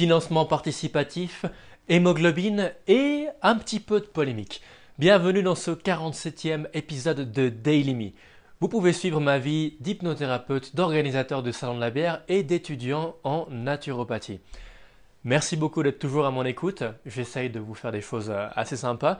financement 0.00 0.46
participatif, 0.46 1.44
hémoglobine 1.90 2.72
et 2.88 3.26
un 3.42 3.54
petit 3.54 3.80
peu 3.80 4.00
de 4.00 4.06
polémique. 4.06 4.62
Bienvenue 4.98 5.42
dans 5.42 5.54
ce 5.54 5.72
47e 5.72 6.68
épisode 6.72 7.30
de 7.30 7.50
Daily 7.50 7.94
Me. 7.94 8.12
Vous 8.60 8.68
pouvez 8.68 8.94
suivre 8.94 9.20
ma 9.20 9.38
vie 9.38 9.76
d'hypnothérapeute, 9.80 10.74
d'organisateur 10.74 11.42
de 11.42 11.52
salon 11.52 11.74
de 11.74 11.80
la 11.80 11.90
bière 11.90 12.22
et 12.28 12.42
d'étudiant 12.42 13.14
en 13.24 13.46
naturopathie. 13.50 14.40
Merci 15.24 15.58
beaucoup 15.58 15.82
d'être 15.82 15.98
toujours 15.98 16.24
à 16.24 16.30
mon 16.30 16.46
écoute. 16.46 16.82
J'essaye 17.04 17.50
de 17.50 17.60
vous 17.60 17.74
faire 17.74 17.92
des 17.92 18.00
choses 18.00 18.30
euh, 18.30 18.46
assez 18.56 18.78
sympas. 18.78 19.18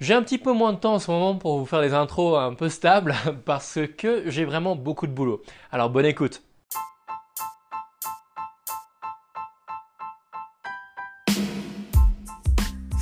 J'ai 0.00 0.14
un 0.14 0.24
petit 0.24 0.38
peu 0.38 0.52
moins 0.52 0.72
de 0.72 0.80
temps 0.80 0.94
en 0.94 0.98
ce 0.98 1.08
moment 1.08 1.36
pour 1.36 1.56
vous 1.56 1.66
faire 1.66 1.82
des 1.82 1.94
intros 1.94 2.36
un 2.36 2.54
peu 2.54 2.68
stables 2.68 3.14
parce 3.44 3.78
que 3.96 4.28
j'ai 4.28 4.44
vraiment 4.44 4.74
beaucoup 4.74 5.06
de 5.06 5.12
boulot. 5.12 5.40
Alors 5.70 5.88
bonne 5.88 6.04
écoute. 6.04 6.42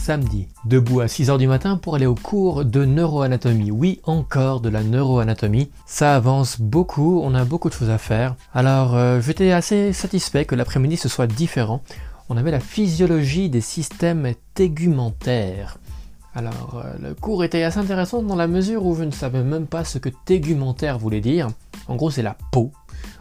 Samedi, 0.04 0.48
debout 0.66 1.00
à 1.00 1.06
6h 1.06 1.38
du 1.38 1.46
matin 1.46 1.78
pour 1.78 1.94
aller 1.94 2.04
au 2.04 2.14
cours 2.14 2.66
de 2.66 2.84
neuroanatomie. 2.84 3.70
Oui, 3.70 4.00
encore 4.04 4.60
de 4.60 4.68
la 4.68 4.82
neuroanatomie. 4.82 5.70
Ça 5.86 6.14
avance 6.14 6.60
beaucoup, 6.60 7.22
on 7.24 7.34
a 7.34 7.46
beaucoup 7.46 7.70
de 7.70 7.74
choses 7.74 7.88
à 7.88 7.96
faire. 7.96 8.36
Alors 8.52 8.94
euh, 8.94 9.22
j'étais 9.22 9.50
assez 9.50 9.94
satisfait 9.94 10.44
que 10.44 10.54
l'après-midi 10.54 10.98
ce 10.98 11.08
soit 11.08 11.26
différent 11.26 11.82
on 12.28 12.36
avait 12.36 12.50
la 12.50 12.60
physiologie 12.60 13.48
des 13.48 13.62
systèmes 13.62 14.34
tégumentaires. 14.52 15.78
Alors, 16.34 16.82
euh, 16.84 16.92
le 17.00 17.14
cours 17.14 17.42
était 17.42 17.62
assez 17.62 17.78
intéressant 17.78 18.22
dans 18.22 18.36
la 18.36 18.46
mesure 18.46 18.84
où 18.84 18.94
je 18.94 19.04
ne 19.04 19.10
savais 19.10 19.42
même 19.42 19.66
pas 19.66 19.84
ce 19.84 19.96
que 19.96 20.10
tégumentaire 20.26 20.98
voulait 20.98 21.22
dire. 21.22 21.48
En 21.88 21.96
gros, 21.96 22.10
c'est 22.10 22.22
la 22.22 22.36
peau, 22.52 22.72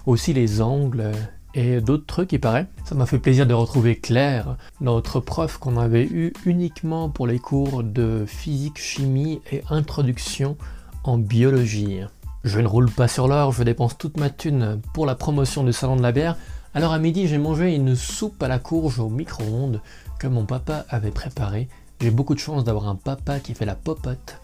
aussi 0.05 0.33
les 0.33 0.61
angles 0.61 1.13
et 1.53 1.81
d'autres 1.81 2.05
trucs, 2.05 2.33
il 2.33 2.39
paraît. 2.39 2.67
Ça 2.85 2.95
m'a 2.95 3.05
fait 3.05 3.19
plaisir 3.19 3.45
de 3.45 3.53
retrouver 3.53 3.95
Claire, 3.95 4.57
notre 4.81 5.19
prof 5.19 5.57
qu'on 5.57 5.77
avait 5.77 6.05
eu 6.05 6.33
uniquement 6.45 7.09
pour 7.09 7.27
les 7.27 7.39
cours 7.39 7.83
de 7.83 8.25
physique, 8.27 8.79
chimie 8.79 9.41
et 9.51 9.63
introduction 9.69 10.57
en 11.03 11.17
biologie. 11.17 12.01
Je 12.43 12.59
ne 12.59 12.67
roule 12.67 12.89
pas 12.89 13.07
sur 13.07 13.27
l'or, 13.27 13.51
je 13.51 13.63
dépense 13.63 13.97
toute 13.97 14.17
ma 14.17 14.29
thune 14.29 14.81
pour 14.93 15.05
la 15.05 15.15
promotion 15.15 15.63
du 15.63 15.73
salon 15.73 15.95
de 15.95 16.01
la 16.01 16.11
bière, 16.11 16.35
alors 16.75 16.91
à 16.91 16.97
midi, 16.97 17.27
j'ai 17.27 17.37
mangé 17.37 17.75
une 17.75 17.95
soupe 17.95 18.41
à 18.41 18.47
la 18.47 18.57
courge 18.57 18.99
au 18.99 19.07
micro-ondes 19.07 19.79
que 20.19 20.25
mon 20.25 20.45
papa 20.45 20.85
avait 20.89 21.11
préparée. 21.11 21.67
J'ai 22.01 22.09
beaucoup 22.09 22.33
de 22.33 22.39
chance 22.39 22.63
d'avoir 22.63 22.87
un 22.87 22.95
papa 22.95 23.39
qui 23.39 23.53
fait 23.53 23.65
la 23.65 23.75
popote 23.75 24.41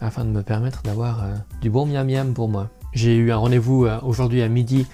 afin 0.00 0.24
de 0.24 0.30
me 0.30 0.42
permettre 0.42 0.82
d'avoir 0.82 1.24
euh, 1.24 1.34
du 1.60 1.68
bon 1.68 1.84
miam 1.84 2.06
miam 2.06 2.34
pour 2.34 2.48
moi. 2.48 2.70
J'ai 2.92 3.16
eu 3.16 3.32
un 3.32 3.36
rendez-vous 3.36 3.84
euh, 3.84 3.98
aujourd'hui 4.02 4.42
à 4.42 4.48
midi 4.48 4.86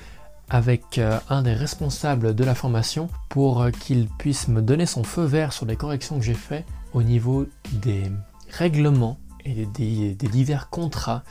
avec 0.53 0.99
euh, 0.99 1.19
un 1.29 1.43
des 1.43 1.55
responsables 1.55 2.35
de 2.35 2.45
la 2.45 2.55
formation 2.55 3.09
pour 3.29 3.67
qu'il 3.81 4.07
puisse 4.07 4.47
me 4.47 4.63
donner 4.63 4.87
son 4.87 5.03
feu 5.03 5.25
vert 5.25 5.53
sur 5.53 5.67
les 5.67 5.75
corrections 5.75 6.19
que 6.19 6.25
j'ai 6.25 6.35
faites 6.35 6.67
au 6.93 7.03
niveau 7.03 7.47
des 7.73 8.05
règlements 8.49 9.19
et 9.45 9.67
des 9.67 10.15
divers 10.15 10.71
contrats 10.71 11.25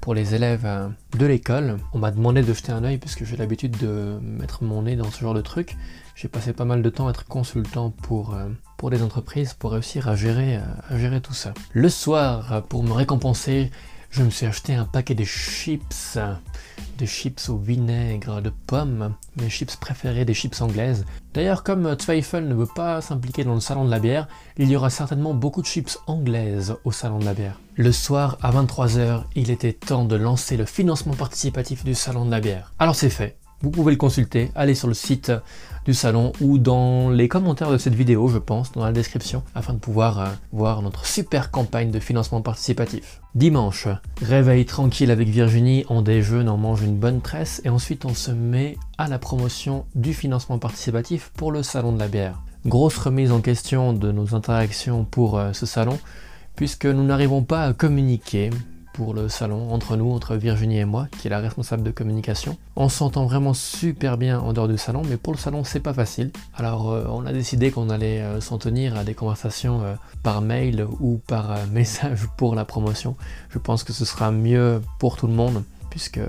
pour 0.00 0.14
les 0.14 0.34
élèves 0.34 0.64
euh, 0.64 0.88
de 1.18 1.26
l'école. 1.26 1.76
On 1.92 1.98
m'a 1.98 2.10
demandé 2.10 2.42
de 2.42 2.52
jeter 2.52 2.72
un 2.72 2.84
œil 2.84 2.98
puisque 2.98 3.24
j'ai 3.24 3.36
l'habitude 3.36 3.76
de 3.78 4.18
mettre 4.22 4.64
mon 4.64 4.82
nez 4.82 4.96
dans 4.96 5.10
ce 5.10 5.20
genre 5.20 5.34
de 5.34 5.40
truc. 5.40 5.76
J'ai 6.14 6.28
passé 6.28 6.52
pas 6.52 6.64
mal 6.64 6.82
de 6.82 6.90
temps 6.90 7.06
à 7.06 7.10
être 7.10 7.26
consultant 7.26 7.90
pour, 7.90 8.34
euh, 8.34 8.48
pour 8.76 8.90
des 8.90 9.02
entreprises 9.02 9.54
pour 9.54 9.72
réussir 9.72 10.08
euh, 10.08 10.12
à 10.12 10.96
gérer 10.96 11.20
tout 11.20 11.34
ça. 11.34 11.54
Le 11.72 11.88
soir, 11.88 12.62
pour 12.68 12.82
me 12.82 12.92
récompenser, 12.92 13.70
je 14.10 14.22
me 14.22 14.30
suis 14.30 14.46
acheté 14.46 14.74
un 14.74 14.84
paquet 14.84 15.14
de 15.14 15.24
chips, 15.24 16.18
de 16.98 17.06
chips 17.06 17.48
au 17.48 17.56
vinaigre 17.56 18.40
de 18.40 18.50
pommes, 18.50 19.14
mes 19.36 19.48
chips 19.48 19.76
préférés 19.76 20.24
des 20.24 20.34
chips 20.34 20.60
anglaises. 20.60 21.04
D'ailleurs, 21.34 21.62
comme 21.62 21.96
Zweifel 21.98 22.48
ne 22.48 22.54
veut 22.54 22.66
pas 22.66 23.00
s'impliquer 23.00 23.44
dans 23.44 23.54
le 23.54 23.60
salon 23.60 23.84
de 23.84 23.90
la 23.90 24.00
bière, 24.00 24.26
il 24.56 24.70
y 24.70 24.76
aura 24.76 24.90
certainement 24.90 25.34
beaucoup 25.34 25.62
de 25.62 25.66
chips 25.66 25.98
anglaises 26.06 26.76
au 26.84 26.92
salon 26.92 27.18
de 27.18 27.24
la 27.24 27.34
bière. 27.34 27.60
Le 27.76 27.92
soir, 27.92 28.38
à 28.42 28.50
23h, 28.50 29.24
il 29.34 29.50
était 29.50 29.72
temps 29.72 30.04
de 30.04 30.16
lancer 30.16 30.56
le 30.56 30.64
financement 30.64 31.14
participatif 31.14 31.84
du 31.84 31.94
salon 31.94 32.24
de 32.24 32.30
la 32.30 32.40
bière. 32.40 32.72
Alors 32.78 32.96
c'est 32.96 33.10
fait, 33.10 33.38
vous 33.60 33.70
pouvez 33.70 33.92
le 33.92 33.98
consulter, 33.98 34.50
allez 34.54 34.74
sur 34.74 34.86
le 34.86 34.94
site 34.94 35.32
du 35.84 35.92
salon 35.92 36.32
ou 36.40 36.58
dans 36.58 37.10
les 37.10 37.28
commentaires 37.28 37.70
de 37.70 37.78
cette 37.78 37.94
vidéo, 37.94 38.28
je 38.28 38.38
pense, 38.38 38.72
dans 38.72 38.84
la 38.84 38.92
description, 38.92 39.42
afin 39.54 39.72
de 39.72 39.78
pouvoir 39.78 40.20
euh, 40.20 40.26
voir 40.52 40.82
notre 40.82 41.06
super 41.06 41.50
campagne 41.50 41.90
de 41.90 41.98
financement 41.98 42.40
participatif. 42.40 43.20
Dimanche, 43.34 43.88
réveil 44.22 44.64
tranquille 44.64 45.10
avec 45.10 45.28
Virginie, 45.28 45.84
on 45.88 46.02
déjeune, 46.02 46.48
on 46.48 46.56
mange 46.56 46.82
une 46.82 46.96
bonne 46.96 47.20
tresse 47.20 47.60
et 47.64 47.68
ensuite 47.68 48.04
on 48.04 48.14
se 48.14 48.30
met 48.30 48.76
à 48.96 49.08
la 49.08 49.18
promotion 49.18 49.86
du 49.94 50.14
financement 50.14 50.58
participatif 50.58 51.32
pour 51.36 51.50
le 51.50 51.62
salon 51.62 51.92
de 51.92 51.98
la 51.98 52.08
bière. 52.08 52.40
Grosse 52.66 52.98
remise 52.98 53.32
en 53.32 53.40
question 53.40 53.92
de 53.92 54.12
nos 54.12 54.34
interactions 54.34 55.04
pour 55.04 55.38
euh, 55.38 55.52
ce 55.52 55.66
salon, 55.66 55.98
puisque 56.54 56.86
nous 56.86 57.04
n'arrivons 57.04 57.42
pas 57.42 57.64
à 57.64 57.72
communiquer 57.72 58.50
pour 58.98 59.14
le 59.14 59.28
salon, 59.28 59.72
entre 59.72 59.96
nous, 59.96 60.10
entre 60.10 60.34
Virginie 60.34 60.78
et 60.78 60.84
moi, 60.84 61.06
qui 61.20 61.28
est 61.28 61.30
la 61.30 61.38
responsable 61.38 61.84
de 61.84 61.92
communication. 61.92 62.58
On 62.74 62.88
s'entend 62.88 63.26
vraiment 63.26 63.54
super 63.54 64.18
bien 64.18 64.40
en 64.40 64.52
dehors 64.52 64.66
du 64.66 64.76
salon, 64.76 65.02
mais 65.08 65.16
pour 65.16 65.32
le 65.32 65.38
salon, 65.38 65.62
c'est 65.62 65.78
pas 65.78 65.94
facile. 65.94 66.32
Alors, 66.52 66.90
euh, 66.90 67.04
on 67.08 67.24
a 67.24 67.32
décidé 67.32 67.70
qu'on 67.70 67.90
allait 67.90 68.20
euh, 68.22 68.40
s'en 68.40 68.58
tenir 68.58 68.96
à 68.96 69.04
des 69.04 69.14
conversations 69.14 69.82
euh, 69.84 69.94
par 70.24 70.40
mail 70.42 70.84
ou 70.98 71.20
par 71.28 71.64
message 71.72 72.26
pour 72.36 72.56
la 72.56 72.64
promotion. 72.64 73.14
Je 73.50 73.58
pense 73.58 73.84
que 73.84 73.92
ce 73.92 74.04
sera 74.04 74.32
mieux 74.32 74.82
pour 74.98 75.16
tout 75.16 75.28
le 75.28 75.32
monde, 75.32 75.62
puisque 75.90 76.20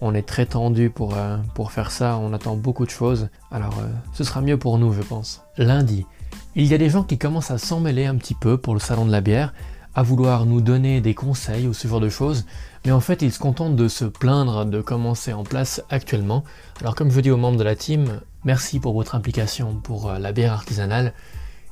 on 0.00 0.14
est 0.14 0.26
très 0.26 0.46
tendu 0.46 0.88
pour, 0.88 1.18
pour 1.54 1.70
faire 1.70 1.90
ça, 1.90 2.16
on 2.16 2.32
attend 2.32 2.56
beaucoup 2.56 2.86
de 2.86 2.90
choses. 2.90 3.28
Alors, 3.50 3.74
ce 4.14 4.24
sera 4.24 4.40
mieux 4.40 4.56
pour 4.56 4.78
nous, 4.78 4.94
je 4.94 5.02
pense. 5.02 5.42
Lundi, 5.58 6.06
il 6.54 6.64
y 6.64 6.72
a 6.72 6.78
des 6.78 6.88
gens 6.88 7.02
qui 7.02 7.18
commencent 7.18 7.50
à 7.50 7.58
s'en 7.58 7.78
mêler 7.78 8.06
un 8.06 8.16
petit 8.16 8.34
peu 8.34 8.56
pour 8.56 8.72
le 8.72 8.80
salon 8.80 9.04
de 9.04 9.12
la 9.12 9.20
bière 9.20 9.52
à 9.94 10.02
vouloir 10.02 10.46
nous 10.46 10.60
donner 10.60 11.00
des 11.00 11.14
conseils 11.14 11.66
ou 11.66 11.74
ce 11.74 11.88
genre 11.88 12.00
de 12.00 12.08
choses, 12.08 12.46
mais 12.84 12.92
en 12.92 13.00
fait 13.00 13.22
ils 13.22 13.32
se 13.32 13.38
contentent 13.38 13.76
de 13.76 13.88
se 13.88 14.04
plaindre 14.04 14.64
de 14.64 14.80
comment 14.80 15.14
c'est 15.14 15.32
en 15.32 15.44
place 15.44 15.82
actuellement. 15.90 16.44
Alors 16.80 16.94
comme 16.94 17.10
je 17.10 17.20
dis 17.20 17.30
aux 17.30 17.36
membres 17.36 17.58
de 17.58 17.64
la 17.64 17.76
team, 17.76 18.20
merci 18.44 18.80
pour 18.80 18.94
votre 18.94 19.14
implication 19.14 19.74
pour 19.74 20.10
euh, 20.10 20.18
la 20.18 20.32
bière 20.32 20.52
artisanale. 20.52 21.12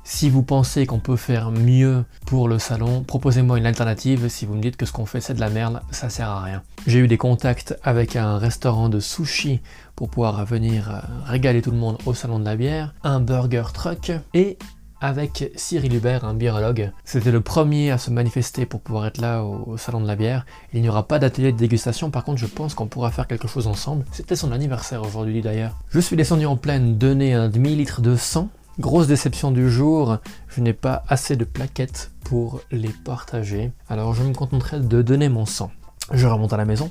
Si 0.04 0.30
vous 0.30 0.42
pensez 0.42 0.86
qu'on 0.86 1.00
peut 1.00 1.16
faire 1.16 1.50
mieux 1.50 2.02
pour 2.24 2.48
le 2.48 2.58
salon, 2.58 3.02
proposez-moi 3.02 3.58
une 3.58 3.66
alternative. 3.66 4.28
Si 4.28 4.46
vous 4.46 4.54
me 4.54 4.62
dites 4.62 4.78
que 4.78 4.86
ce 4.86 4.92
qu'on 4.92 5.04
fait 5.04 5.20
c'est 5.20 5.34
de 5.34 5.40
la 5.40 5.50
merde, 5.50 5.82
ça 5.90 6.08
sert 6.08 6.30
à 6.30 6.42
rien. 6.42 6.62
J'ai 6.86 7.00
eu 7.00 7.08
des 7.08 7.18
contacts 7.18 7.76
avec 7.82 8.16
un 8.16 8.38
restaurant 8.38 8.88
de 8.88 9.00
sushi 9.00 9.60
pour 9.96 10.08
pouvoir 10.08 10.44
venir 10.46 10.90
euh, 10.90 11.00
régaler 11.26 11.62
tout 11.62 11.70
le 11.70 11.76
monde 11.76 11.98
au 12.06 12.14
salon 12.14 12.38
de 12.38 12.44
la 12.44 12.56
bière, 12.56 12.94
un 13.04 13.20
burger 13.20 13.64
truck 13.74 14.12
et 14.32 14.56
avec 15.00 15.50
Cyril 15.56 15.94
Hubert, 15.94 16.24
un 16.24 16.34
biérologue. 16.34 16.92
C'était 17.04 17.30
le 17.30 17.40
premier 17.40 17.90
à 17.90 17.98
se 17.98 18.10
manifester 18.10 18.66
pour 18.66 18.80
pouvoir 18.80 19.06
être 19.06 19.18
là 19.18 19.44
au, 19.44 19.76
salon 19.76 20.00
de 20.00 20.06
la 20.06 20.16
bière. 20.16 20.44
Il 20.72 20.82
n'y 20.82 20.88
aura 20.88 21.06
pas 21.06 21.18
d'atelier 21.18 21.52
de 21.52 21.56
dégustation, 21.56 22.10
par 22.10 22.24
contre 22.24 22.38
je 22.38 22.46
pense 22.46 22.74
qu'on 22.74 22.86
pourra 22.86 23.10
faire 23.10 23.26
quelque 23.26 23.48
chose 23.48 23.66
ensemble. 23.66 24.04
C'était 24.12 24.36
son 24.36 24.52
anniversaire 24.52 25.02
aujourd'hui 25.02 25.40
d'ailleurs. 25.40 25.76
Je 25.90 26.00
suis 26.00 26.16
descendu 26.16 26.46
en 26.46 26.56
pleine, 26.56 26.98
donner 26.98 27.34
un 27.34 27.48
demi-litre 27.48 28.00
de 28.00 28.16
sang. 28.16 28.48
Grosse 28.80 29.08
déception 29.08 29.50
du 29.50 29.70
jour, 29.70 30.18
je 30.48 30.60
n'ai 30.60 30.72
pas 30.72 31.02
assez 31.08 31.36
de 31.36 31.44
plaquettes 31.44 32.12
pour 32.24 32.60
les 32.70 32.90
partager. 33.04 33.72
Alors 33.88 34.14
je 34.14 34.22
me 34.22 34.32
contenterai 34.32 34.80
de 34.80 35.02
donner 35.02 35.28
mon 35.28 35.46
sang. 35.46 35.70
Je 36.12 36.26
remonte 36.26 36.52
à 36.52 36.56
la 36.56 36.64
maison 36.64 36.90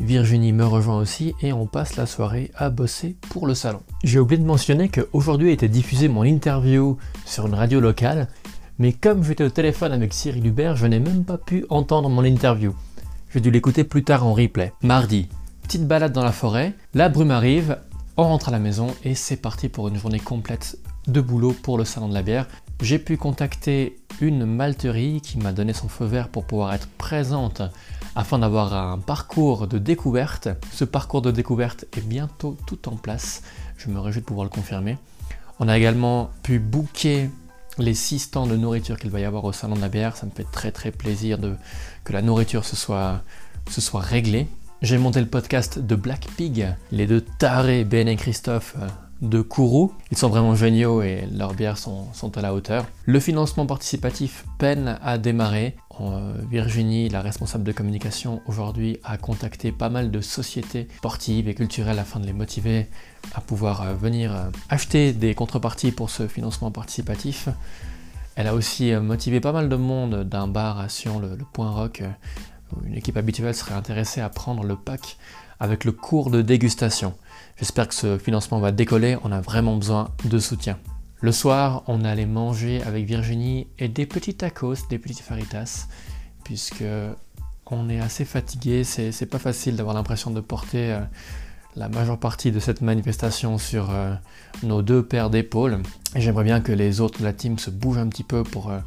Virginie 0.00 0.52
me 0.52 0.64
rejoint 0.64 0.98
aussi 0.98 1.34
et 1.42 1.52
on 1.52 1.66
passe 1.66 1.96
la 1.96 2.06
soirée 2.06 2.50
à 2.56 2.70
bosser 2.70 3.16
pour 3.28 3.46
le 3.46 3.54
salon. 3.54 3.80
J'ai 4.02 4.18
oublié 4.18 4.40
de 4.40 4.46
mentionner 4.46 4.88
qu'aujourd'hui 4.88 5.50
a 5.50 5.52
été 5.52 5.68
diffusée 5.68 6.08
mon 6.08 6.24
interview 6.24 6.96
sur 7.24 7.46
une 7.46 7.54
radio 7.54 7.80
locale, 7.80 8.28
mais 8.78 8.92
comme 8.92 9.22
j'étais 9.22 9.44
au 9.44 9.50
téléphone 9.50 9.92
avec 9.92 10.12
Cyril 10.12 10.46
Hubert, 10.46 10.76
je 10.76 10.86
n'ai 10.86 10.98
même 10.98 11.24
pas 11.24 11.38
pu 11.38 11.64
entendre 11.68 12.08
mon 12.08 12.24
interview. 12.24 12.74
J'ai 13.32 13.40
dû 13.40 13.50
l'écouter 13.50 13.84
plus 13.84 14.02
tard 14.02 14.26
en 14.26 14.32
replay. 14.32 14.72
Mardi, 14.82 15.28
petite 15.62 15.86
balade 15.86 16.12
dans 16.12 16.24
la 16.24 16.32
forêt, 16.32 16.74
la 16.94 17.08
brume 17.08 17.30
arrive, 17.30 17.78
on 18.16 18.24
rentre 18.24 18.48
à 18.48 18.52
la 18.52 18.58
maison 18.58 18.88
et 19.04 19.14
c'est 19.14 19.36
parti 19.36 19.68
pour 19.68 19.88
une 19.88 19.96
journée 19.96 20.20
complète 20.20 20.78
de 21.06 21.20
boulot 21.20 21.54
pour 21.62 21.78
le 21.78 21.84
salon 21.84 22.08
de 22.08 22.14
la 22.14 22.22
bière. 22.22 22.48
J'ai 22.80 22.98
pu 22.98 23.16
contacter 23.16 24.00
une 24.20 24.44
malterie 24.44 25.20
qui 25.20 25.38
m'a 25.38 25.52
donné 25.52 25.72
son 25.72 25.88
feu 25.88 26.04
vert 26.04 26.28
pour 26.28 26.44
pouvoir 26.44 26.74
être 26.74 26.88
présente 26.98 27.62
afin 28.14 28.38
d'avoir 28.38 28.74
un 28.74 28.98
parcours 28.98 29.66
de 29.66 29.78
découverte. 29.78 30.48
Ce 30.72 30.84
parcours 30.84 31.22
de 31.22 31.30
découverte 31.30 31.86
est 31.96 32.06
bientôt 32.06 32.56
tout 32.66 32.88
en 32.88 32.96
place. 32.96 33.42
Je 33.76 33.88
me 33.88 33.98
réjouis 33.98 34.20
de 34.20 34.26
pouvoir 34.26 34.44
le 34.44 34.50
confirmer. 34.50 34.98
On 35.60 35.68
a 35.68 35.76
également 35.76 36.30
pu 36.42 36.58
booker 36.58 37.30
les 37.78 37.94
6 37.94 38.18
stands 38.18 38.46
de 38.46 38.56
nourriture 38.56 38.98
qu'il 38.98 39.10
va 39.10 39.20
y 39.20 39.24
avoir 39.24 39.44
au 39.44 39.52
salon 39.52 39.76
de 39.76 39.80
la 39.80 39.88
bière. 39.88 40.16
Ça 40.16 40.26
me 40.26 40.30
fait 40.30 40.46
très 40.50 40.72
très 40.72 40.90
plaisir 40.90 41.38
de, 41.38 41.54
que 42.04 42.12
la 42.12 42.22
nourriture 42.22 42.64
se 42.64 42.76
soit, 42.76 43.22
se 43.70 43.80
soit 43.80 44.00
réglée. 44.00 44.46
J'ai 44.82 44.98
monté 44.98 45.20
le 45.20 45.26
podcast 45.26 45.78
de 45.78 45.94
Black 45.94 46.26
Pig, 46.36 46.66
les 46.90 47.06
deux 47.06 47.20
tarés 47.20 47.84
Ben 47.84 48.08
et 48.08 48.16
Christophe 48.16 48.76
de 49.22 49.40
Kourou. 49.40 49.92
Ils 50.10 50.18
sont 50.18 50.28
vraiment 50.28 50.54
géniaux 50.54 51.00
et 51.00 51.26
leurs 51.32 51.54
bières 51.54 51.78
sont, 51.78 52.12
sont, 52.12 52.36
à 52.36 52.42
la 52.42 52.52
hauteur. 52.52 52.84
Le 53.06 53.20
financement 53.20 53.64
participatif 53.64 54.44
peine 54.58 54.98
à 55.02 55.16
démarrer. 55.16 55.76
Virginie, 56.50 57.08
la 57.08 57.22
responsable 57.22 57.64
de 57.64 57.72
communication 57.72 58.40
aujourd'hui, 58.46 58.98
a 59.04 59.18
contacté 59.18 59.72
pas 59.72 59.88
mal 59.88 60.10
de 60.10 60.20
sociétés 60.20 60.88
sportives 60.96 61.48
et 61.48 61.54
culturelles 61.54 61.98
afin 61.98 62.20
de 62.20 62.26
les 62.26 62.32
motiver 62.32 62.88
à 63.34 63.40
pouvoir 63.40 63.82
euh, 63.82 63.94
venir 63.94 64.34
euh, 64.34 64.50
acheter 64.68 65.12
des 65.12 65.34
contreparties 65.34 65.92
pour 65.92 66.10
ce 66.10 66.26
financement 66.28 66.70
participatif. 66.70 67.48
Elle 68.34 68.46
a 68.46 68.54
aussi 68.54 68.92
motivé 68.94 69.40
pas 69.40 69.52
mal 69.52 69.68
de 69.68 69.76
monde 69.76 70.24
d'un 70.24 70.48
bar 70.48 70.80
à 70.80 70.88
Sion, 70.88 71.18
le, 71.18 71.36
Point 71.52 71.70
Rock, 71.70 72.02
où 72.72 72.86
une 72.86 72.94
équipe 72.94 73.18
habituelle 73.18 73.54
serait 73.54 73.74
intéressée 73.74 74.22
à 74.22 74.30
prendre 74.30 74.64
le 74.64 74.74
pack 74.74 75.18
avec 75.60 75.84
le 75.84 75.92
cours 75.92 76.30
de 76.30 76.40
dégustation. 76.40 77.12
J'espère 77.58 77.88
que 77.88 77.94
ce 77.94 78.16
financement 78.16 78.58
va 78.58 78.72
décoller, 78.72 79.18
on 79.22 79.32
a 79.32 79.42
vraiment 79.42 79.76
besoin 79.76 80.08
de 80.24 80.38
soutien. 80.38 80.78
Le 81.22 81.30
soir, 81.30 81.84
on 81.86 82.04
allait 82.04 82.26
manger 82.26 82.82
avec 82.82 83.04
Virginie 83.04 83.68
et 83.78 83.86
des 83.86 84.06
petits 84.06 84.34
tacos, 84.34 84.88
des 84.90 84.98
petites 84.98 85.20
faritas, 85.20 85.86
puisque 86.42 86.82
on 87.70 87.88
est 87.88 88.00
assez 88.00 88.24
fatigué, 88.24 88.82
c'est 88.82 89.26
pas 89.26 89.38
facile 89.38 89.76
d'avoir 89.76 89.94
l'impression 89.94 90.32
de 90.32 90.40
porter 90.40 90.92
euh, 90.92 91.00
la 91.76 91.88
majeure 91.88 92.18
partie 92.18 92.50
de 92.50 92.58
cette 92.58 92.80
manifestation 92.80 93.56
sur 93.56 93.92
euh, 93.92 94.14
nos 94.64 94.82
deux 94.82 95.04
paires 95.04 95.30
d'épaules. 95.30 95.80
J'aimerais 96.16 96.42
bien 96.42 96.60
que 96.60 96.72
les 96.72 97.00
autres 97.00 97.20
de 97.20 97.24
la 97.24 97.32
team 97.32 97.56
se 97.56 97.70
bougent 97.70 97.98
un 97.98 98.08
petit 98.08 98.24
peu 98.24 98.42
pour, 98.42 98.70
euh, 98.70 98.80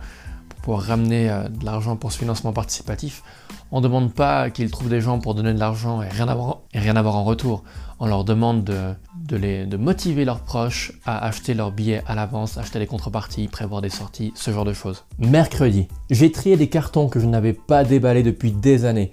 pour 0.62 0.82
ramener 0.82 1.30
de 1.50 1.64
l'argent 1.64 1.96
pour 1.96 2.12
ce 2.12 2.18
financement 2.18 2.52
participatif. 2.52 3.24
On 3.72 3.78
ne 3.78 3.84
demande 3.84 4.14
pas 4.14 4.50
qu'ils 4.50 4.72
trouvent 4.72 4.90
des 4.90 5.00
gens 5.00 5.20
pour 5.20 5.36
donner 5.36 5.54
de 5.54 5.60
l'argent 5.60 6.02
et 6.02 6.10
rien 6.10 6.28
avoir 6.28 7.16
en 7.16 7.24
retour 7.24 7.64
on 8.00 8.08
leur 8.08 8.24
demande 8.24 8.64
de, 8.64 8.94
de 9.28 9.78
motiver 9.78 10.24
leurs 10.24 10.40
proches 10.40 10.92
à 11.06 11.26
acheter 11.26 11.54
leurs 11.54 11.72
billets 11.72 12.04
à 12.08 12.16
l'avance, 12.16 12.58
acheter 12.58 12.80
les 12.80 12.88
contreparties, 12.88 13.48
prévoir 13.48 13.82
des 13.82 13.90
sorties, 13.90 14.32
ce 14.36 14.52
genre 14.52 14.66
de 14.66 14.74
choses. 14.74 15.04
Mercredi, 15.18 15.88
j'ai 16.12 16.32
trié 16.32 16.58
des 16.58 16.70
cartons 16.70 17.08
que 17.08 17.20
je 17.20 17.26
n'avais 17.26 17.54
pas 17.54 17.84
déballés 17.84 18.24
depuis 18.24 18.52
des 18.52 18.86
années. 18.86 19.12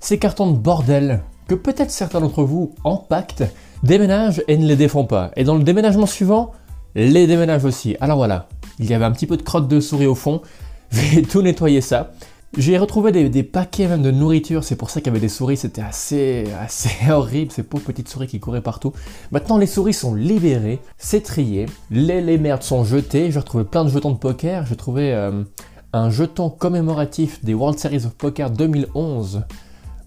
Ces 0.00 0.18
cartons 0.18 0.50
de 0.50 0.56
bordel 0.56 1.20
que 1.46 1.54
peut-être 1.54 1.90
certains 1.90 2.20
d'entre 2.20 2.42
vous 2.42 2.74
empaquetent, 2.84 3.52
déménagent 3.82 4.42
et 4.48 4.56
ne 4.56 4.66
les 4.66 4.76
défont 4.76 5.04
pas. 5.04 5.30
Et 5.36 5.44
dans 5.44 5.56
le 5.56 5.64
déménagement 5.64 6.06
suivant, 6.06 6.52
les 6.94 7.26
déménagent 7.26 7.64
aussi. 7.64 7.96
Alors 8.00 8.16
voilà, 8.16 8.48
il 8.78 8.88
y 8.88 8.94
avait 8.94 9.04
un 9.04 9.12
petit 9.12 9.26
peu 9.26 9.36
de 9.36 9.42
crotte 9.42 9.68
de 9.68 9.80
souris 9.80 10.06
au 10.06 10.14
fond. 10.14 10.42
J'ai 10.90 11.22
tout 11.22 11.42
nettoyé 11.42 11.80
ça. 11.80 12.12
J'ai 12.58 12.78
retrouvé 12.78 13.12
des, 13.12 13.42
paquets 13.44 13.86
même 13.86 14.02
de 14.02 14.10
nourriture, 14.10 14.64
c'est 14.64 14.74
pour 14.74 14.90
ça 14.90 15.00
qu'il 15.00 15.06
y 15.06 15.10
avait 15.10 15.20
des 15.20 15.28
souris, 15.28 15.56
c'était 15.56 15.82
assez, 15.82 16.46
assez 16.60 16.90
horrible, 17.10 17.52
ces 17.52 17.62
pauvres 17.62 17.84
petites 17.84 18.08
souris 18.08 18.26
qui 18.26 18.40
couraient 18.40 18.60
partout. 18.60 18.92
Maintenant 19.30 19.56
les 19.56 19.68
souris 19.68 19.94
sont 19.94 20.16
libérées, 20.16 20.80
c'est 20.98 21.22
trié, 21.22 21.66
les, 21.92 22.20
les 22.20 22.38
merdes 22.38 22.64
sont 22.64 22.82
jetées, 22.82 23.30
j'ai 23.30 23.38
retrouvé 23.38 23.62
plein 23.62 23.84
de 23.84 23.88
jetons 23.88 24.10
de 24.10 24.18
poker, 24.18 24.66
j'ai 24.66 24.74
trouvé 24.74 25.14
euh, 25.14 25.44
un 25.92 26.10
jeton 26.10 26.50
commémoratif 26.50 27.44
des 27.44 27.54
World 27.54 27.78
Series 27.78 28.04
of 28.04 28.14
Poker 28.16 28.50
2011 28.50 29.44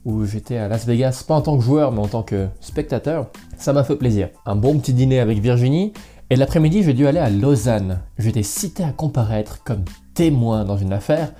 où 0.03 0.25
j'étais 0.25 0.57
à 0.57 0.67
Las 0.67 0.85
Vegas, 0.85 1.23
pas 1.25 1.35
en 1.35 1.41
tant 1.41 1.57
que 1.57 1.63
joueur 1.63 1.93
mais 1.93 2.01
en 2.01 2.09
tant 2.09 2.23
que 2.23 2.47
spectateur, 2.59 3.27
ça 3.57 3.71
m'a 3.71 3.85
fait 3.85 3.95
plaisir. 3.95 4.27
Un 4.45 4.57
bon 4.57 4.77
petit 4.79 4.93
dîner 4.93 5.21
avec 5.21 5.39
Virginie, 5.39 5.93
et 6.29 6.35
l'après-midi 6.35 6.83
j'ai 6.83 6.93
dû 6.93 7.07
aller 7.07 7.19
à 7.19 7.29
Lausanne. 7.29 8.01
J'étais 8.17 8.43
cité 8.43 8.83
à 8.83 8.91
comparaître 8.91 9.63
comme 9.63 9.85
témoin 10.13 10.65
dans 10.65 10.77
une 10.77 10.91
affaire, 10.91 11.31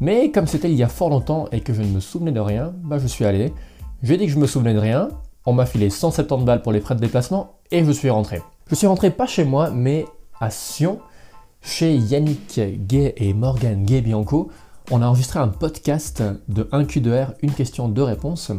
mais 0.00 0.30
comme 0.30 0.46
c'était 0.46 0.70
il 0.70 0.76
y 0.76 0.82
a 0.82 0.88
fort 0.88 1.10
longtemps 1.10 1.46
et 1.52 1.60
que 1.60 1.72
je 1.72 1.82
ne 1.82 1.88
me 1.88 2.00
souvenais 2.00 2.32
de 2.32 2.40
rien, 2.40 2.74
bah 2.82 2.98
je 2.98 3.06
suis 3.06 3.24
allé. 3.24 3.52
J'ai 4.02 4.16
dit 4.16 4.26
que 4.26 4.32
je 4.32 4.38
me 4.38 4.46
souvenais 4.46 4.74
de 4.74 4.78
rien, 4.78 5.08
on 5.44 5.52
m'a 5.52 5.66
filé 5.66 5.90
170 5.90 6.44
balles 6.44 6.62
pour 6.62 6.72
les 6.72 6.80
frais 6.80 6.94
de 6.94 7.00
déplacement 7.00 7.58
et 7.70 7.84
je 7.84 7.90
suis 7.90 8.10
rentré. 8.10 8.42
Je 8.68 8.74
suis 8.74 8.86
rentré 8.86 9.10
pas 9.10 9.26
chez 9.26 9.44
moi, 9.44 9.70
mais 9.70 10.04
à 10.40 10.50
Sion, 10.50 11.00
chez 11.62 11.96
Yannick 11.96 12.60
Gay 12.86 13.14
et 13.16 13.32
Morgan 13.32 13.82
Gay-Bianco. 13.82 14.50
On 14.90 15.02
a 15.02 15.06
enregistré 15.06 15.38
un 15.38 15.48
podcast 15.48 16.22
de 16.48 16.68
1 16.72 16.84
Q2R, 16.84 17.34
une 17.42 17.52
question, 17.52 17.88
deux 17.88 18.02
réponses. 18.02 18.52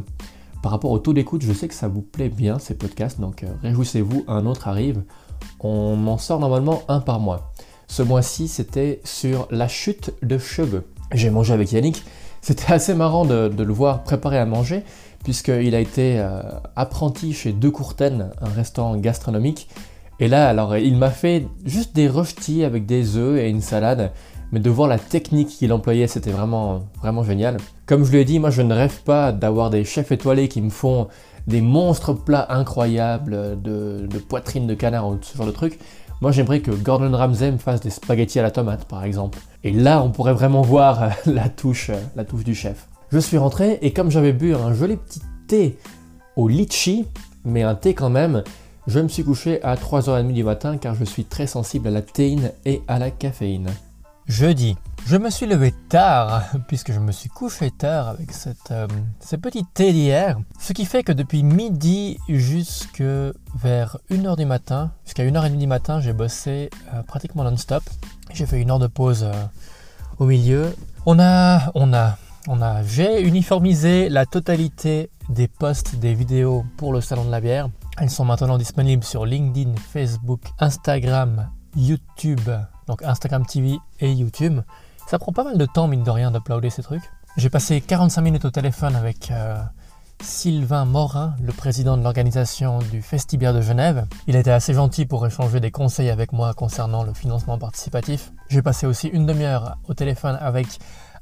Par 0.62 0.71
rapport 0.71 0.92
au 0.92 1.00
taux 1.00 1.13
d'écoute, 1.13 1.42
je 1.44 1.53
sais 1.53 1.68
que 1.68 1.74
ça 1.74 1.88
vous 1.88 2.01
plaît 2.01 2.30
bien 2.30 2.59
ces 2.59 2.75
podcasts, 2.75 3.19
donc 3.19 3.44
euh, 3.44 3.53
réjouissez-vous, 3.62 4.25
un 4.27 4.45
autre 4.45 4.68
arrive. 4.68 5.03
On 5.59 5.95
m'en 5.95 6.18
sort 6.18 6.39
normalement 6.39 6.81
un 6.88 7.00
par 7.00 7.19
mois. 7.19 7.51
Ce 7.88 8.03
mois-ci, 8.03 8.47
c'était 8.47 9.00
sur 9.03 9.47
la 9.51 9.68
chute 9.68 10.13
de 10.21 10.38
cheveux. 10.38 10.85
J'ai 11.11 11.29
mangé 11.29 11.53
avec 11.53 11.71
Yannick. 11.71 12.03
C'était 12.41 12.73
assez 12.73 12.94
marrant 12.94 13.25
de, 13.25 13.51
le 13.57 13.73
voir 13.73 14.03
préparer 14.03 14.38
à 14.38 14.45
manger, 14.45 14.83
puisqu'il 15.23 15.75
a 15.75 15.79
été 15.79 16.19
euh, 16.19 16.41
apprenti 16.75 17.33
chez 17.33 17.51
De 17.51 17.69
Courten, 17.69 18.29
un 18.41 18.50
restaurant 18.50 18.95
gastronomique. 18.97 19.69
Et 20.19 20.27
là, 20.27 20.50
alors, 20.50 20.75
il 20.77 20.97
m'a 20.97 21.11
fait 21.11 21.47
juste 21.65 21.95
des 21.95 22.07
röstis 22.07 22.63
avec 22.63 22.85
des 22.85 23.15
œufs 23.15 23.39
et 23.39 23.50
une 23.50 23.61
salade. 23.61 24.11
Mais 24.51 24.59
de 24.59 24.69
voir 24.69 24.88
la 24.88 24.97
technique 24.97 25.50
qu'il 25.50 25.71
employait, 25.71 26.07
c'était 26.07 26.31
vraiment, 26.31 26.81
vraiment 27.00 27.23
génial. 27.23 27.57
Comme 27.85 28.03
je 28.03 28.11
lui 28.11 28.17
ai 28.19 28.25
dit, 28.25 28.39
moi 28.39 28.50
je 28.50 28.63
ne 28.63 28.73
rêve 28.73 29.03
pas 29.03 29.31
d'avoir 29.31 29.69
des 29.69 29.83
chefs 29.83 30.11
étoilés 30.11 30.47
qui 30.47 30.61
me 30.61 30.71
font 30.71 31.07
des 31.45 31.61
monstres 31.61 32.13
plats 32.13 32.47
incroyables 32.50 33.61
de, 33.61 34.07
de 34.09 34.17
poitrine 34.17 34.65
de 34.65 34.73
canard 34.73 35.07
ou 35.07 35.19
ce 35.21 35.38
genre 35.38 35.45
de 35.45 35.51
trucs. 35.51 35.79
Moi, 36.21 36.33
j'aimerais 36.33 36.60
que 36.60 36.71
Gordon 36.71 37.16
Ramsay 37.16 37.51
me 37.51 37.57
fasse 37.57 37.80
des 37.80 37.89
spaghettis 37.89 38.39
à 38.39 38.44
la 38.44 38.51
tomate, 38.51 38.83
par 38.86 39.06
exemple. 39.06 39.39
Et 39.63 39.71
là, 39.71 40.04
on 40.04 40.10
pourrait 40.10 40.33
vraiment 40.33 40.62
voir 40.62 41.04
euh, 41.04 41.10
la 41.25 41.48
touche, 41.48 41.92
euh, 41.92 42.01
la 42.16 42.25
touche 42.25 42.44
du 42.44 42.56
chef. 42.56 42.88
Je 43.12 43.19
suis 43.19 43.38
rentré 43.38 43.80
et 43.81 43.94
comme 43.94 44.12
j'avais 44.12 44.33
bu 44.33 44.54
un 44.54 44.74
joli 44.74 44.98
petit 44.98 45.21
thé 45.48 45.77
au 46.36 46.48
litchi, 46.48 47.06
mais 47.45 47.63
un 47.63 47.74
thé 47.74 47.94
quand 47.94 48.10
même, 48.10 48.44
je 48.86 49.00
me 49.00 49.07
suis 49.07 49.24
couché 49.24 49.63
à 49.63 49.75
3h30 49.75 50.33
du 50.33 50.44
matin 50.44 50.77
car 50.77 50.94
je 50.94 51.06
suis 51.06 51.24
très 51.24 51.48
sensible 51.48 51.88
à 51.88 51.92
la 51.92 52.01
théine 52.01 52.51
et 52.66 52.81
à 52.88 53.00
la 53.00 53.12
caféine. 53.12 53.69
Jeudi, 54.30 54.78
je 55.08 55.18
me 55.18 55.31
suis 55.31 55.48
levé 55.48 55.74
tard, 55.90 56.44
puisque 56.68 56.92
je 56.92 57.00
me 57.00 57.12
suis 57.12 57.30
couché 57.30 57.72
tard 57.72 58.10
avec 58.10 58.31
cette, 58.31 58.70
euh, 58.70 58.88
petite 59.42 59.74
thé 59.74 59.92
d'hier, 59.92 60.38
ce 60.60 60.72
qui 60.74 60.86
fait 60.86 61.02
que 61.02 61.12
depuis 61.12 61.42
midi 61.42 62.20
jusque 62.30 63.02
vers 63.02 63.98
1h 64.12 64.38
du 64.38 64.46
matin, 64.46 64.92
jusqu'à 65.04 65.24
1h30 65.24 65.58
du 65.58 65.66
matin, 65.66 66.00
j'ai 66.00 66.14
bossé 66.14 66.70
euh, 66.94 67.02
pratiquement 67.02 67.44
non-stop. 67.44 67.81
J'ai 68.31 68.46
fait 68.46 68.62
une 68.62 68.70
heure 68.70 68.78
de 68.78 68.86
pause 68.86 69.24
euh, 69.24 69.34
au 70.20 70.28
milieu. 70.28 70.76
On 71.08 71.20
a, 71.20 71.72
on 71.74 71.92
a, 71.92 72.20
on 72.48 72.62
a, 72.62 72.84
j'ai 72.84 73.24
uniformisé 73.24 74.10
la 74.10 74.28
totalité 74.28 75.10
des 75.30 75.48
posts, 75.48 75.96
des 75.96 76.14
vidéos 76.14 76.66
pour 76.78 76.94
le 76.94 77.02
salon 77.02 77.26
de 77.26 77.31
la 77.31 77.42
bière. 77.42 77.70
Elles 77.98 78.12
sont 78.12 78.26
maintenant 78.26 78.60
disponibles 78.60 79.04
sur 79.04 79.26
LinkedIn, 79.26 79.74
Facebook, 79.92 80.42
Instagram, 80.60 81.50
YouTube, 81.76 82.48
donc 82.89 83.03
Instagram 83.03 83.45
TV 83.45 83.80
et 84.01 84.12
YouTube. 84.12 84.59
Ça 85.07 85.18
prend 85.19 85.31
pas 85.31 85.45
mal 85.45 85.57
de 85.57 85.65
temps, 85.65 85.88
mine 85.88 86.03
de 86.03 86.09
rien, 86.09 86.31
d'uploader 86.31 86.69
ces 86.69 86.83
trucs. 86.83 87.03
J'ai 87.38 87.50
passé 87.50 87.80
45 87.80 88.21
minutes 88.21 88.45
au 88.45 88.50
téléphone 88.50 88.95
avec 88.95 89.31
euh, 89.31 89.57
Sylvain 90.21 90.86
Morin, 90.86 91.36
le 91.41 91.53
président 91.53 91.95
de 91.95 92.03
l'organisation 92.03 92.80
du 92.80 93.01
Festibière 93.01 93.53
de 93.53 93.62
Genève. 93.62 94.07
Il 94.27 94.36
a 94.36 94.39
été 94.39 94.51
assez 94.51 94.74
gentil 94.74 95.06
pour 95.06 95.25
échanger 95.25 95.59
des 95.59 95.71
conseils 95.71 96.09
avec 96.09 96.33
moi 96.33 96.53
concernant 96.53 97.03
le 97.03 97.13
financement 97.13 97.59
participatif. 97.59 98.31
J'ai 98.50 98.63
passé 98.63 98.87
aussi 98.87 99.07
une 99.07 99.28
demi-heure 99.28 99.78
au 99.87 99.94
téléphone 99.94 100.37
avec 100.42 100.68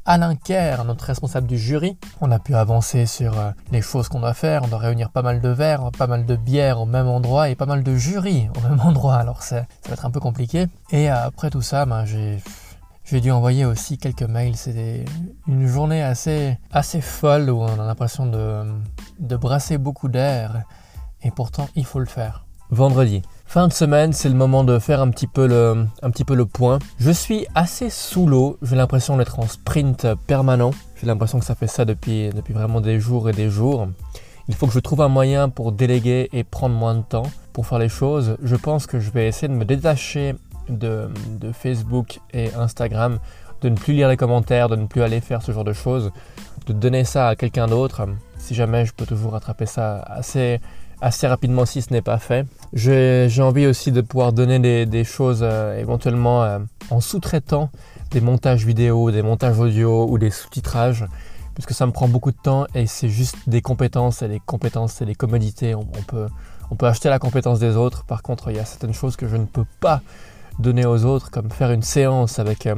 Alain 0.10 0.36
Kerr, 0.36 0.86
notre 0.86 1.04
responsable 1.04 1.48
du 1.48 1.58
jury. 1.58 1.98
On 2.22 2.32
a 2.32 2.40
pu 2.40 2.56
avancer 2.56 3.06
sur 3.06 3.38
euh, 3.38 3.52
les 3.74 3.82
choses 3.82 4.08
qu'on 4.08 4.22
doit 4.22 4.34
faire. 4.34 4.64
On 4.64 4.70
doit 4.70 4.80
réunir 4.80 5.10
pas 5.10 5.22
mal 5.22 5.42
de 5.42 5.50
verres, 5.50 5.92
pas 5.92 6.08
mal 6.08 6.26
de 6.26 6.38
bières 6.38 6.80
au 6.80 6.86
même 6.86 7.08
endroit 7.08 7.50
et 7.50 7.56
pas 7.56 7.66
mal 7.66 7.84
de 7.84 7.94
jurys 7.94 8.50
au 8.56 8.70
même 8.70 8.80
endroit. 8.80 9.16
Alors 9.16 9.44
ça, 9.44 9.66
va 9.86 9.94
être 9.94 10.06
un 10.06 10.10
peu 10.10 10.22
compliqué. 10.22 10.68
Et 10.92 11.12
euh, 11.12 11.26
après 11.26 11.50
tout 11.50 11.62
ça, 11.62 11.86
ben, 11.86 12.06
j'ai 12.06 12.42
j'ai 13.04 13.20
dû 13.20 13.32
envoyer 13.32 13.66
aussi 13.66 13.98
quelques 13.98 14.24
mails. 14.24 14.56
C'était 14.56 15.04
une 15.46 15.68
journée 15.68 16.02
assez, 16.02 16.58
assez 16.72 17.02
folle 17.02 17.50
où 17.50 17.62
on 17.62 17.80
a 17.80 17.86
l'impression 17.86 18.28
de, 18.28 18.64
de 19.20 19.36
brasser 19.36 19.78
beaucoup 19.78 20.08
d'air. 20.08 20.64
Et 21.22 21.32
pourtant, 21.32 21.68
il 21.76 21.86
faut 21.86 22.00
le 22.00 22.06
faire. 22.06 22.46
Vendredi. 22.70 23.24
Fin 23.48 23.70
de 23.70 23.74
semaine, 23.74 24.12
c'est 24.12 24.27
le 24.27 24.36
moment 24.36 24.66
de 24.66 24.77
faire 24.77 25.01
un 25.01 25.10
petit 25.10 25.25
peu 25.25 25.48
le, 25.48 25.88
un 26.01 26.12
petit 26.12 26.25
peu 26.25 26.36
le 26.36 26.46
point. 26.46 26.80
Je 27.00 27.12
suis 27.12 27.48
assez 27.56 27.89
sous 27.89 28.27
l'eau. 28.27 28.58
J'ai 28.62 28.75
l'impression 28.75 29.16
d'être 29.16 29.39
en 29.39 29.48
sprint 29.48 30.06
permanent. 30.27 30.72
J'ai 31.00 31.08
l'impression 31.08 31.39
que 31.39 31.46
ça 31.46 31.56
fait 31.56 31.68
ça 31.68 31.86
depuis, 31.86 32.30
depuis 32.30 32.54
vraiment 32.54 32.82
des 32.82 33.00
jours 33.00 33.30
et 33.30 33.32
des 33.32 33.50
jours. 33.50 33.88
Il 34.50 34.54
faut 34.54 34.68
que 34.68 34.74
je 34.74 34.80
trouve 34.80 35.00
un 35.01 35.08
moyen 35.08 35.48
pour 35.48 35.72
déléguer 35.72 36.27
et 36.34 36.44
prendre 36.44 36.75
moins 36.75 36.94
de 36.94 37.01
temps 37.01 37.32
pour 37.54 37.66
faire 37.68 37.80
les 37.80 37.88
choses. 37.88 38.36
Je 38.44 38.58
pense 38.58 38.86
que 38.86 39.00
je 39.00 39.12
vais 39.12 39.30
essayer 39.30 39.48
de 39.48 39.54
me 39.54 39.63
détacher 39.63 40.36
de, 40.68 41.10
Facebook 41.54 42.20
et 42.34 42.54
Instagram, 42.54 43.18
de 43.62 43.70
ne 43.70 43.75
plus 43.75 43.94
lire 43.94 44.10
les 44.10 44.18
commentaires, 44.18 44.68
de 44.68 44.75
ne 44.75 44.88
plus 44.88 45.01
aller 45.01 45.22
faire 45.22 45.42
ce 45.42 45.54
genre 45.54 45.63
de 45.63 45.74
choses, 45.74 46.12
de 46.66 46.74
donner 46.74 47.06
ça 47.06 47.30
à 47.30 47.36
quelqu'un 47.38 47.68
d'autre. 47.68 48.06
Si 48.38 48.56
jamais 48.56 48.86
je 48.86 48.94
peux 48.94 49.06
toujours 49.06 49.32
rattraper 49.32 49.66
ça 49.66 50.00
assez, 50.01 50.60
assez 51.01 51.27
rapidement 51.27 51.66
si 51.66 51.82
ce 51.82 51.94
n'est 51.94 52.01
pas 52.01 52.18
fait. 52.18 52.46
J'ai 52.74 53.42
envie 53.42 53.68
aussi 53.68 53.92
de 53.92 54.01
pouvoir 54.01 54.34
donner 54.34 54.86
des, 54.86 55.04
choses 55.04 55.39
euh, 55.42 55.80
éventuellement 55.80 56.44
euh, 56.44 56.60
en 56.89 57.01
sous-traitant 57.01 57.70
des 58.12 58.22
montages 58.22 58.66
vidéo, 58.66 59.12
des 59.12 59.22
montages 59.22 59.60
audio 59.60 60.08
ou 60.10 60.18
des 60.18 60.32
sous-titrages 60.32 61.06
puisque 61.54 61.74
ça 61.74 61.88
me 61.88 61.92
prend 61.92 62.08
beaucoup 62.08 62.32
de 62.32 62.38
temps 62.38 62.68
et 62.75 62.86
c'est 62.86 63.10
juste 63.10 63.38
des 63.48 63.62
compétences 63.62 64.22
et 64.22 64.27
des 64.27 64.39
compétences 64.39 65.01
et 65.01 65.06
des 65.06 65.16
commodités. 65.16 65.74
On, 65.74 65.86
peut, 65.86 66.27
on 66.70 66.75
peut 66.75 66.86
acheter 66.86 67.10
la 67.10 67.18
compétence 67.18 67.60
des 67.60 67.75
autres. 67.75 68.04
Par 68.06 68.22
contre, 68.22 68.51
il 68.51 68.58
y 68.58 68.60
a 68.60 68.66
certaines 68.66 68.94
choses 68.94 69.16
que 69.16 69.27
je 69.27 69.38
ne 69.38 69.46
peux 69.46 69.66
pas 69.80 70.01
donner 70.60 70.86
aux 70.86 71.06
autres, 71.06 71.32
comme 71.32 71.50
faire 71.50 71.72
une 71.72 71.82
séance 71.82 72.38
avec 72.38 72.68
euh, 72.68 72.75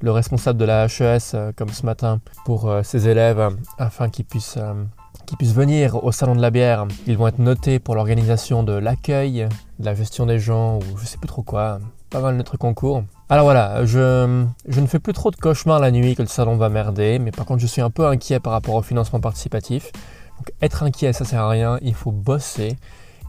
le 0.00 0.10
responsable 0.10 0.58
de 0.58 0.64
la 0.64 0.86
HES, 0.86 1.52
comme 1.56 1.68
ce 1.68 1.86
matin, 1.86 2.20
pour 2.44 2.72
ses 2.84 3.08
élèves, 3.08 3.48
afin 3.78 4.08
qu'ils 4.08 4.24
puissent 4.24 4.58
qui 5.28 5.36
puissent 5.36 5.52
venir 5.52 6.02
au 6.02 6.10
salon 6.10 6.34
de 6.34 6.40
la 6.40 6.50
bière. 6.50 6.86
Ils 7.06 7.18
vont 7.18 7.28
être 7.28 7.38
notés 7.38 7.78
pour 7.78 7.94
l'organisation 7.94 8.62
de 8.62 8.72
l'accueil, 8.72 9.46
de 9.78 9.84
la 9.84 9.94
gestion 9.94 10.24
des 10.24 10.38
gens 10.38 10.78
ou 10.78 10.96
je 10.96 11.04
sais 11.04 11.18
plus 11.18 11.28
trop 11.28 11.42
quoi. 11.42 11.80
Pas 12.08 12.20
mal 12.20 12.38
de 12.38 12.42
trucs 12.42 12.64
en 12.64 12.72
cours. 12.72 13.04
Alors 13.28 13.44
voilà, 13.44 13.84
je, 13.84 14.46
je 14.66 14.80
ne 14.80 14.86
fais 14.86 14.98
plus 14.98 15.12
trop 15.12 15.30
de 15.30 15.36
cauchemars 15.36 15.80
la 15.80 15.90
nuit 15.90 16.16
que 16.16 16.22
le 16.22 16.28
salon 16.28 16.56
va 16.56 16.70
merder, 16.70 17.18
mais 17.18 17.30
par 17.30 17.44
contre 17.44 17.60
je 17.60 17.66
suis 17.66 17.82
un 17.82 17.90
peu 17.90 18.06
inquiet 18.06 18.40
par 18.40 18.54
rapport 18.54 18.74
au 18.74 18.80
financement 18.80 19.20
participatif. 19.20 19.92
Donc 20.38 20.50
être 20.62 20.82
inquiet 20.82 21.12
ça 21.12 21.26
sert 21.26 21.42
à 21.42 21.50
rien, 21.50 21.78
il 21.82 21.94
faut 21.94 22.10
bosser. 22.12 22.78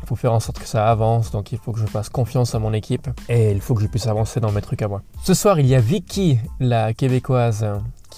Il 0.02 0.08
faut 0.08 0.16
faire 0.16 0.32
en 0.32 0.40
sorte 0.40 0.60
que 0.60 0.68
ça 0.68 0.90
avance, 0.90 1.32
donc 1.32 1.52
il 1.52 1.58
faut 1.58 1.74
que 1.74 1.80
je 1.82 1.86
fasse 1.86 2.08
confiance 2.08 2.56
à 2.56 2.60
mon 2.60 2.72
équipe 2.72 3.10
et 3.28 3.52
il 3.52 3.60
faut 3.60 3.76
que 3.76 3.82
je 3.82 3.88
puisse 3.88 4.08
avancer 4.08 4.40
dans 4.40 4.54
mes 4.54 4.62
trucs 4.62 4.82
à 4.82 4.88
moi. 4.88 5.02
Ce 5.22 5.34
soir, 5.34 5.60
il 5.60 5.66
y 5.68 5.76
a 5.76 5.82
Vicky, 5.82 6.40
la 6.62 6.94
québécoise, 6.94 7.68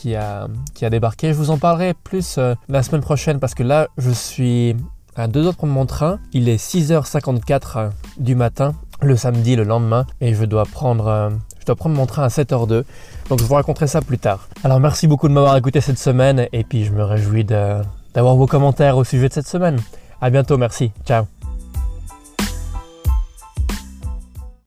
qui 0.01 0.15
a, 0.15 0.47
qui 0.73 0.83
a 0.83 0.89
débarqué. 0.89 1.27
Je 1.27 1.37
vous 1.37 1.51
en 1.51 1.59
parlerai 1.59 1.93
plus 1.93 2.37
euh, 2.37 2.55
la 2.69 2.81
semaine 2.81 3.01
prochaine 3.01 3.39
parce 3.39 3.53
que 3.53 3.61
là, 3.61 3.87
je 3.99 4.09
suis 4.09 4.75
à 5.15 5.27
deux 5.27 5.45
heures 5.45 5.51
de 5.51 5.57
prendre 5.57 5.73
mon 5.73 5.85
train. 5.85 6.19
Il 6.33 6.49
est 6.49 6.57
6h54 6.57 7.61
euh, 7.77 7.89
du 8.17 8.33
matin, 8.33 8.73
le 9.03 9.15
samedi, 9.15 9.55
le 9.55 9.63
lendemain, 9.63 10.07
et 10.19 10.33
je 10.33 10.43
dois 10.45 10.65
prendre, 10.65 11.07
euh, 11.07 11.29
je 11.59 11.65
dois 11.65 11.75
prendre 11.75 11.95
mon 11.95 12.07
train 12.07 12.23
à 12.23 12.29
7h02. 12.29 12.83
Donc 13.29 13.39
je 13.39 13.43
vous 13.43 13.53
raconterai 13.53 13.85
ça 13.85 14.01
plus 14.01 14.17
tard. 14.17 14.47
Alors 14.63 14.79
merci 14.79 15.07
beaucoup 15.07 15.27
de 15.27 15.33
m'avoir 15.33 15.55
écouté 15.55 15.81
cette 15.81 15.99
semaine, 15.99 16.47
et 16.51 16.63
puis 16.63 16.83
je 16.83 16.91
me 16.91 17.03
réjouis 17.03 17.45
d'avoir 17.45 18.35
vos 18.35 18.47
commentaires 18.47 18.97
au 18.97 19.03
sujet 19.03 19.29
de 19.29 19.33
cette 19.33 19.47
semaine. 19.47 19.79
À 20.19 20.31
bientôt, 20.31 20.57
merci. 20.57 20.91
Ciao. 21.05 21.25